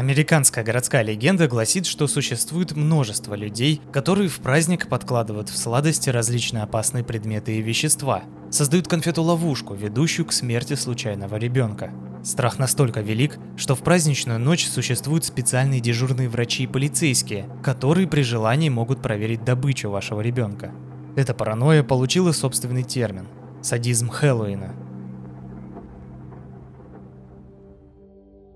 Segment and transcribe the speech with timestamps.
[0.00, 6.62] Американская городская легенда гласит, что существует множество людей, которые в праздник подкладывают в сладости различные
[6.62, 11.92] опасные предметы и вещества, создают конфету-ловушку, ведущую к смерти случайного ребенка.
[12.24, 18.22] Страх настолько велик, что в праздничную ночь существуют специальные дежурные врачи и полицейские, которые при
[18.22, 20.72] желании могут проверить добычу вашего ребенка.
[21.14, 23.28] Эта паранойя получила собственный термин–
[23.62, 24.74] садизм Хэллоуина.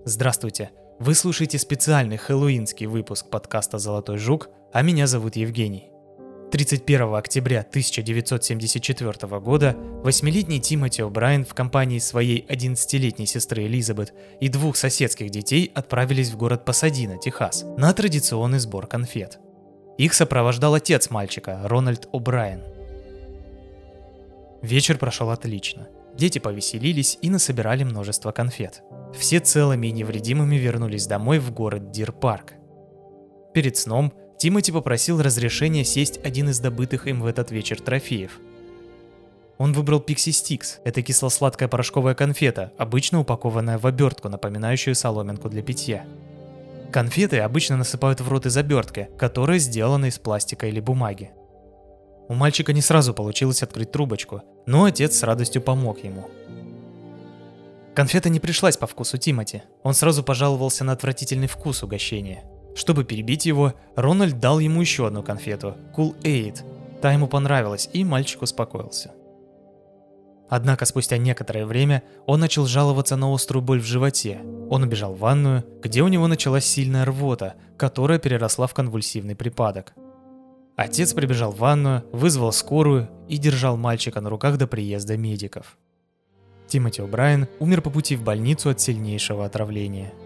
[0.06, 0.70] Здравствуйте!
[1.00, 5.90] Вы слушаете специальный хэллоуинский выпуск подкаста «Золотой жук», а меня зовут Евгений.
[6.52, 14.76] 31 октября 1974 года восьмилетний Тимоти О'Брайен в компании своей 11-летней сестры Элизабет и двух
[14.76, 19.40] соседских детей отправились в город Пасадина, Техас, на традиционный сбор конфет.
[19.98, 22.62] Их сопровождал отец мальчика, Рональд О'Брайен.
[24.62, 25.88] Вечер прошел отлично.
[26.16, 28.82] Дети повеселились и насобирали множество конфет.
[29.18, 32.54] Все целыми и невредимыми вернулись домой в город Дир-парк.
[33.52, 38.40] Перед сном Тимоти попросил разрешения съесть один из добытых им в этот вечер трофеев.
[39.58, 40.80] Он выбрал Pixy Stix.
[40.84, 46.04] Это кисло-сладкая порошковая конфета, обычно упакованная в обертку, напоминающую соломинку для питья.
[46.92, 51.30] Конфеты обычно насыпают в рот из обертки, которая сделана из пластика или бумаги.
[52.28, 56.28] У мальчика не сразу получилось открыть трубочку, но отец с радостью помог ему.
[57.94, 59.62] Конфета не пришлась по вкусу Тимати.
[59.82, 62.44] Он сразу пожаловался на отвратительный вкус угощения–
[62.74, 66.58] чтобы перебить его, Рональд дал ему еще одну конфету– Cool Aid.
[67.00, 69.12] Та ему понравилась, и мальчик успокоился.
[70.48, 74.40] Однако спустя некоторое время он начал жаловаться на острую боль в животе.
[74.68, 79.94] Он убежал в ванную, где у него началась сильная рвота, которая переросла в конвульсивный припадок.
[80.76, 85.78] Отец прибежал в ванную, вызвал скорую и держал мальчика на руках до приезда медиков.
[86.66, 90.12] Тимоти О'Брайен умер по пути в больницу от сильнейшего отравления–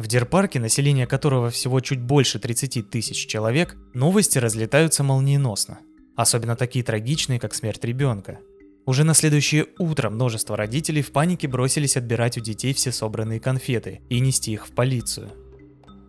[0.00, 5.80] В Дерпарке, население которого всего чуть больше 30 тысяч человек, новости разлетаются молниеносно.
[6.16, 8.38] Особенно такие трагичные, как смерть ребенка.
[8.86, 14.00] Уже на следующее утро множество родителей в панике бросились отбирать у детей все собранные конфеты
[14.08, 15.32] и нести их в полицию.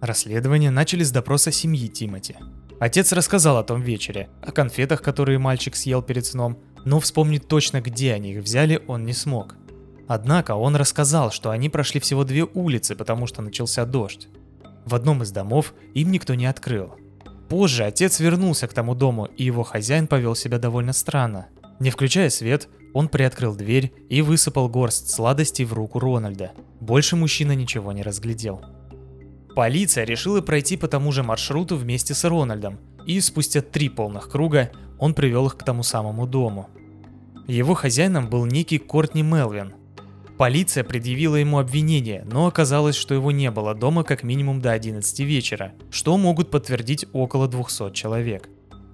[0.01, 2.35] Расследование начали с допроса семьи Тимати.
[2.79, 7.81] Отец рассказал о том вечере, о конфетах, которые мальчик съел перед сном, но вспомнить точно,
[7.81, 9.55] где они их взяли, он не смог.
[10.07, 14.27] Однако он рассказал, что они прошли всего две улицы, потому что начался дождь.
[14.85, 16.95] В одном из домов им никто не открыл.
[17.47, 21.45] Позже отец вернулся к тому дому, и его хозяин повел себя довольно странно.
[21.79, 26.53] Не включая свет, он приоткрыл дверь и высыпал горсть сладостей в руку Рональда.
[26.79, 28.61] Больше мужчина ничего не разглядел.
[29.55, 34.71] Полиция решила пройти по тому же маршруту вместе с Рональдом, и спустя три полных круга
[34.99, 36.69] он привел их к тому самому дому.
[37.47, 39.73] Его хозяином был некий Кортни Мелвин,
[40.41, 45.19] Полиция предъявила ему обвинение, но оказалось, что его не было дома как минимум до 11
[45.19, 48.49] вечера, что могут подтвердить около 200 человек.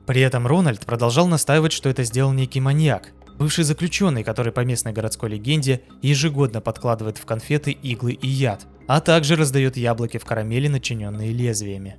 [0.05, 4.91] При этом Рональд продолжал настаивать, что это сделал некий маньяк, бывший заключенный, который по местной
[4.91, 10.67] городской легенде ежегодно подкладывает в конфеты иглы и яд, а также раздает яблоки в карамели,
[10.67, 11.97] начиненные лезвиями.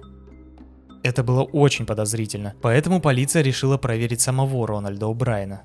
[1.02, 5.60] Это было очень подозрительно, поэтому полиция решила проверить самого Рональда О'Брайена.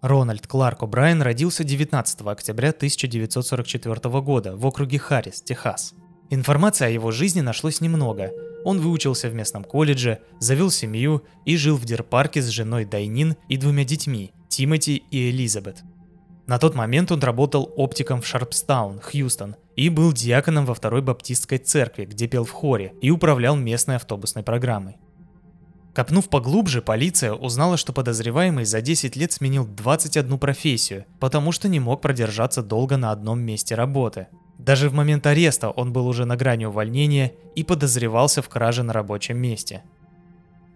[0.00, 5.94] Рональд Кларк О'Брайен родился 19 октября 1944 года в округе Харрис, Техас.
[6.30, 8.30] Информации о его жизни нашлось немного.
[8.64, 13.56] Он выучился в местном колледже, завел семью и жил в Дерпарке с женой Дайнин и
[13.56, 15.82] двумя детьми– Тимоти и Элизабет.
[16.46, 21.58] На тот момент он работал оптиком в Шарпстаун, Хьюстон, и был диаконом во второй баптистской
[21.58, 24.96] церкви, где пел в хоре и управлял местной автобусной программой.
[25.94, 31.78] Копнув поглубже, полиция узнала, что подозреваемый за 10 лет сменил 21 профессию, потому что не
[31.78, 34.26] мог продержаться долго на одном месте работы.
[34.58, 38.92] Даже в момент ареста он был уже на грани увольнения и подозревался в краже на
[38.92, 39.82] рабочем месте.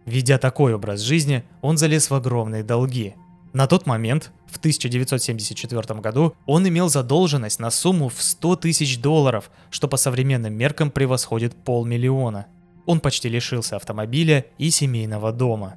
[0.07, 3.15] Ведя такой образ жизни, он залез в огромные долги.
[3.53, 9.51] На тот момент, в 1974 году, он имел задолженность на сумму в 100 тысяч долларов,
[9.71, 12.47] что по современным меркам превосходит полмиллиона–
[12.89, 15.77] он почти лишился автомобиля и семейного дома.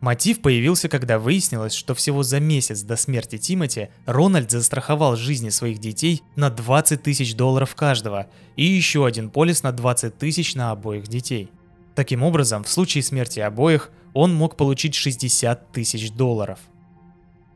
[0.00, 5.80] Мотив появился, когда выяснилось, что всего за месяц до смерти Тимати Рональд застраховал жизни своих
[5.80, 8.26] детей на 20 тысяч долларов каждого
[8.56, 11.50] и еще один полис на 20 тысяч на обоих детей.
[11.94, 16.58] Таким образом, в случае смерти обоих он мог получить 60 тысяч долларов–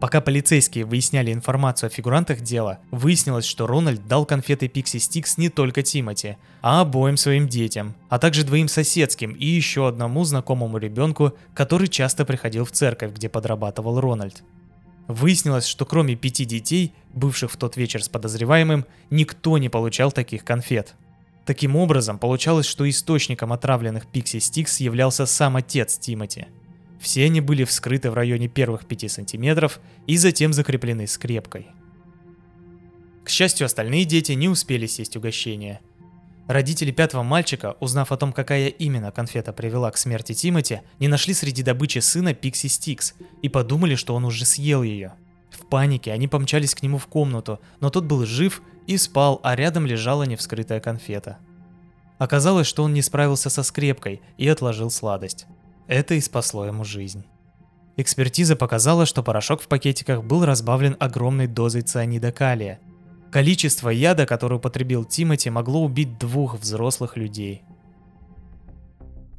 [0.03, 5.49] Пока полицейские выясняли информацию о фигурантах дела, выяснилось, что Рональд дал конфеты Пикси Стикс не
[5.49, 11.35] только Тимати, а обоим своим детям, а также двоим соседским и еще одному знакомому ребенку,
[11.55, 14.43] который часто приходил в церковь, где подрабатывал Рональд.
[15.07, 20.45] Выяснилось, что кроме пяти детей, бывших в тот вечер с подозреваемым, никто не получал таких
[20.45, 20.97] конфет.
[21.45, 26.47] Таким образом, получалось, что источником отравленных Пикси Стикс являлся сам отец Тимати.
[27.01, 31.67] Все они были вскрыты в районе первых 5 сантиметров и затем закреплены скрепкой.
[33.25, 35.81] К счастью, остальные дети не успели сесть угощение.
[36.47, 41.35] Родители пятого мальчика, узнав о том, какая именно конфета привела к смерти Тимати, не нашли
[41.35, 45.15] среди добычи сына Пикси Стикс и подумали, что он уже съел ее.
[45.73, 49.87] Панике они помчались к нему в комнату, но тот был жив и спал, а рядом
[49.87, 51.39] лежала невскрытая конфета.
[52.19, 55.47] Оказалось, что он не справился со скрепкой и отложил сладость.
[55.87, 57.25] Это и спасло ему жизнь.
[57.97, 62.79] Экспертиза показала, что порошок в пакетиках был разбавлен огромной дозой цианида калия.
[63.31, 67.63] Количество яда, которое употребил Тимати, могло убить двух взрослых людей.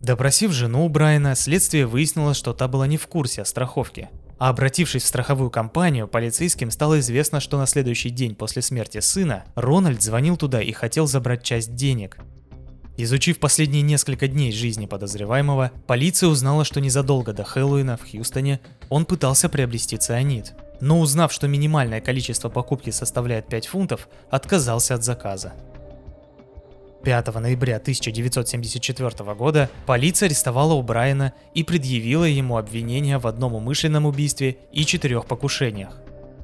[0.01, 5.03] Допросив жену Брайана, следствие выяснило, что та была не в курсе о страховке– а обратившись
[5.03, 10.38] в страховую компанию, полицейским стало известно, что на следующий день после смерти сына Рональд звонил
[10.38, 12.18] туда и хотел забрать часть денег.
[12.95, 18.59] Изучив последние несколько дней жизни подозреваемого, полиция узнала, что незадолго до Хэллоуина в Хьюстоне
[18.89, 20.53] он пытался приобрести цианид.
[20.80, 25.53] Но узнав, что минимальное количество покупки составляет 5 фунтов, отказался от заказа.
[27.04, 34.58] 5 ноября 1974 года полиция арестовала Брайана и предъявила ему обвинения в одном умышленном убийстве
[34.72, 36.00] и четырех покушениях.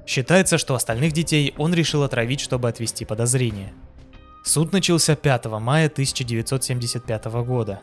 [0.06, 3.74] Считается, что остальных детей он решил отравить, чтобы отвести подозрения.
[4.44, 7.82] Суд начался 5 мая 1975 года.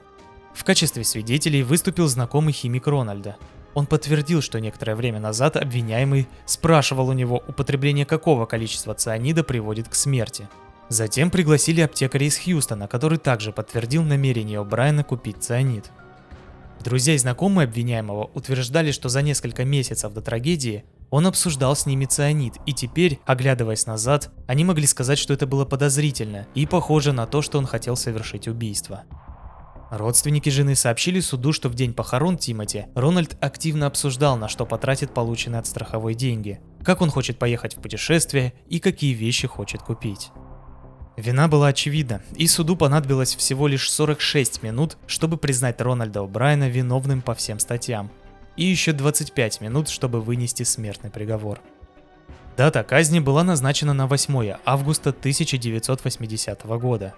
[0.54, 3.36] В качестве свидетелей выступил знакомый химик Рональда.
[3.74, 9.88] Он подтвердил, что некоторое время назад обвиняемый спрашивал у него, употребление какого количества цианида приводит
[9.88, 10.46] к смерти–
[10.88, 15.90] Затем пригласили аптекаря из Хьюстона, который также подтвердил намерение О'Брайена купить цианид.
[16.84, 22.04] Друзья и знакомые обвиняемого утверждали, что за несколько месяцев до трагедии он обсуждал с ними
[22.04, 27.26] цианид, и теперь, оглядываясь назад, они могли сказать, что это было подозрительно и похоже на
[27.26, 29.04] то, что он хотел совершить убийство.
[29.90, 35.14] Родственники жены сообщили суду, что в день похорон Тимати Рональд активно обсуждал, на что потратит
[35.14, 40.30] полученные от страховой деньги, как он хочет поехать в путешествие и какие вещи хочет купить.
[41.16, 47.22] Вина была очевидна, и суду понадобилось всего лишь 46 минут, чтобы признать Рональда О'Брайена виновным
[47.22, 48.10] по всем статьям,
[48.56, 51.60] и еще 25 минут, чтобы вынести смертный приговор.
[52.58, 57.14] Дата казни была назначена на 8 августа 1980 года.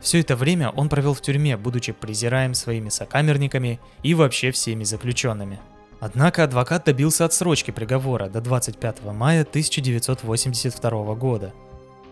[0.00, 5.58] Все это время он провел в тюрьме, будучи презираем своими сокамерниками и вообще всеми заключенными.
[5.98, 11.52] Однако адвокат добился отсрочки приговора до 25 мая 1982 года–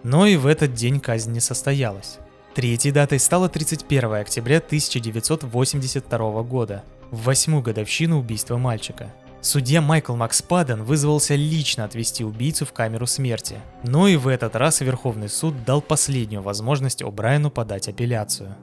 [0.03, 2.19] но и в этот день казнь не состоялась.
[2.55, 9.15] Третьей датой стала 31 октября 1982 года, в восьмую годовщину убийства мальчика.
[9.41, 13.61] Судья Майкл Макспаден вызвался лично отвести убийцу в камеру смерти.
[13.85, 18.56] Но и в этот раз Верховный суд дал последнюю возможность О'Брайену подать апелляцию.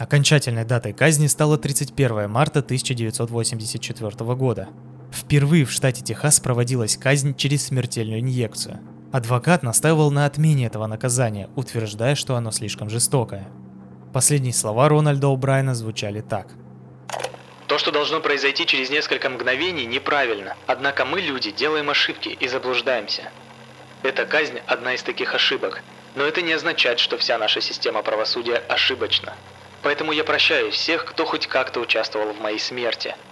[0.00, 4.68] Окончательной датой казни стала 31 марта 1984 года.
[5.12, 8.80] Впервые в штате Техас проводилась казнь через смертельную инъекцию–
[9.14, 13.46] Адвокат настаивал на отмене этого наказания, утверждая, что оно слишком жестокое.
[14.12, 16.48] Последние слова Рональда О'Брайена звучали так.
[17.68, 20.56] То, что должно произойти через несколько мгновений, неправильно.
[20.66, 23.30] Однако мы, люди, делаем ошибки и заблуждаемся.
[24.02, 25.84] Эта казнь– одна из таких ошибок.
[26.16, 29.34] Но это не означает, что вся наша система правосудия ошибочна.
[29.82, 33.14] Поэтому я прощаю всех, кто хоть как-то участвовал в моей смерти–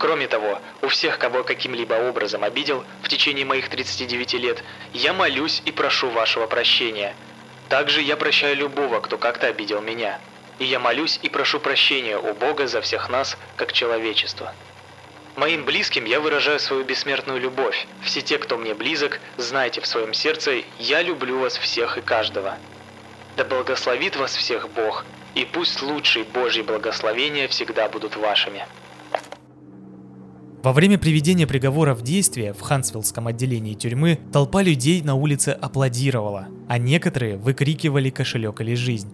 [0.00, 4.64] Кроме того, у всех, кого каким-либо образом обидел в течение моих 39 лет,
[4.94, 7.14] я молюсь и прошу вашего прощения.
[7.68, 10.18] Также я прощаю любого, кто как-то обидел меня.
[10.58, 14.54] И я молюсь и прошу прощения у Бога за всех нас, как человечество.
[15.36, 17.86] Моим близким я выражаю свою бессмертную любовь.
[18.02, 22.56] Все те, кто мне близок, знайте в своем сердце, я люблю вас всех и каждого.
[23.36, 25.04] Да благословит вас всех Бог,
[25.34, 28.66] и пусть лучшие Божьи благословения всегда будут вашими.
[30.62, 36.48] Во время приведения приговора в действие в Хансвиллском отделении тюрьмы толпа людей на улице аплодировала,
[36.68, 39.10] а некоторые выкрикивали кошелек или жизнь.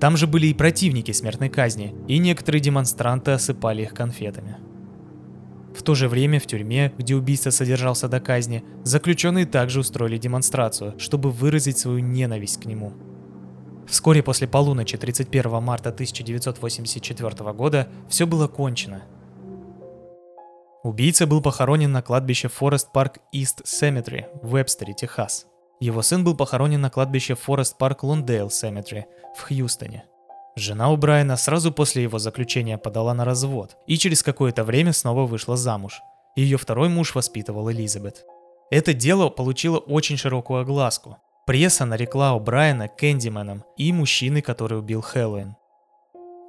[0.00, 4.56] Там же были и противники смертной казни, и некоторые демонстранты осыпали их конфетами.
[5.76, 10.94] В то же время в тюрьме, где убийца содержался до казни, заключенные также устроили демонстрацию,
[10.98, 12.94] чтобы выразить свою ненависть к нему.
[13.86, 19.02] Вскоре после полуночи 31 марта 1984 года все было кончено,
[20.84, 25.46] Убийца был похоронен на кладбище Forest Park East Cemetery в Вебстере, Техас.
[25.80, 30.04] Его сын был похоронен на кладбище Forest Park Lawndale Cemetery в Хьюстоне.
[30.56, 35.56] Жена О'Брайана сразу после его заключения подала на развод и через какое-то время снова вышла
[35.56, 36.02] замуж.
[36.36, 38.26] Ее второй муж воспитывал Элизабет.
[38.70, 41.16] Это дело получило очень широкую огласку.
[41.46, 45.56] Пресса нарекла Брайана Кэндименом и мужчиной, который убил Хэллоуин.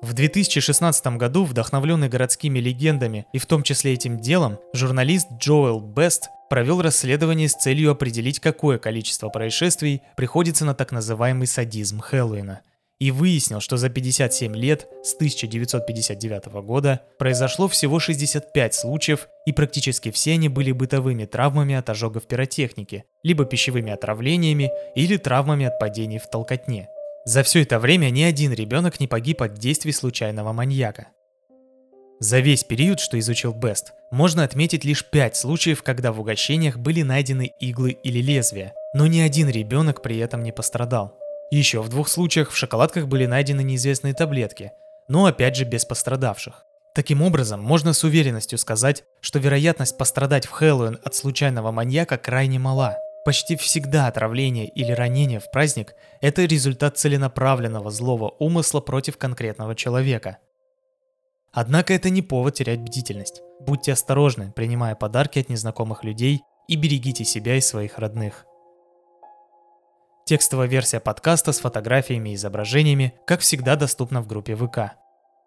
[0.06, 6.30] В 2016 году, вдохновленный городскими легендами и в том числе этим делом, журналист Джоэл Бест
[6.48, 12.62] провел расследование с целью определить, какое количество происшествий приходится на так называемый садизм Хэллоуина–
[12.98, 20.12] и выяснил, что за 57 лет с 1959 года произошло всего 65 случаев, и практически
[20.12, 26.20] все они были бытовыми травмами от ожогов пиротехники, либо пищевыми отравлениями или травмами от падений
[26.20, 26.88] в толкотне.
[27.26, 31.08] За все это время ни один ребенок не погиб от действий случайного маньяка.
[32.20, 37.02] За весь период, что изучил Бест, можно отметить лишь 5 случаев, когда в угощениях были
[37.02, 41.18] найдены иглы или лезвия, но ни один ребенок при этом не пострадал.
[41.50, 44.72] Еще в двух случаях в шоколадках были найдены неизвестные таблетки,
[45.08, 46.64] но опять же без пострадавших.
[46.94, 52.60] Таким образом, можно с уверенностью сказать, что вероятность пострадать в Хэллоуин от случайного маньяка крайне
[52.60, 52.96] мала.
[53.26, 60.38] Почти всегда отравление или ранение в праздник– это результат целенаправленного злого умысла против конкретного человека.
[61.52, 63.42] Однако это не повод терять бдительность.
[63.60, 68.46] Будьте осторожны, принимая подарки от незнакомых людей и берегите себя и своих родных.
[70.26, 74.98] Текстовая версия подкаста с фотографиями и изображениями, как всегда, доступна в группе ВК.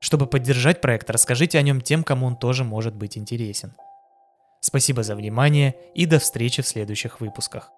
[0.00, 3.74] Чтобы поддержать проект, расскажите о нем тем, кому он тоже может быть интересен.
[4.68, 7.72] Спасибо за внимание и до встречи в следующих выпусках.